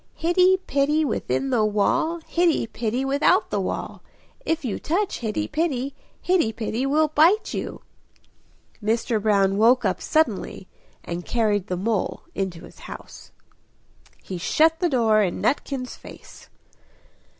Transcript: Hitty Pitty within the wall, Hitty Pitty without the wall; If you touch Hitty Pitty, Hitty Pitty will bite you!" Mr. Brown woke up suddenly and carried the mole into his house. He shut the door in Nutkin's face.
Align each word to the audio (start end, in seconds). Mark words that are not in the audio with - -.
Hitty 0.15 0.57
Pitty 0.65 1.05
within 1.05 1.51
the 1.51 1.63
wall, 1.63 2.21
Hitty 2.25 2.65
Pitty 2.65 3.05
without 3.05 3.51
the 3.51 3.61
wall; 3.61 4.01
If 4.43 4.65
you 4.65 4.79
touch 4.79 5.19
Hitty 5.19 5.47
Pitty, 5.49 5.93
Hitty 6.23 6.53
Pitty 6.53 6.87
will 6.87 7.09
bite 7.09 7.53
you!" 7.53 7.83
Mr. 8.83 9.21
Brown 9.21 9.57
woke 9.59 9.85
up 9.85 10.01
suddenly 10.01 10.67
and 11.03 11.23
carried 11.23 11.67
the 11.67 11.77
mole 11.77 12.23
into 12.33 12.63
his 12.63 12.79
house. 12.89 13.31
He 14.23 14.39
shut 14.39 14.79
the 14.79 14.89
door 14.89 15.21
in 15.21 15.39
Nutkin's 15.39 15.95
face. 15.95 16.49